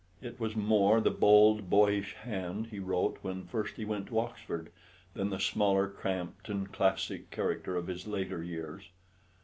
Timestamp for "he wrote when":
2.71-3.45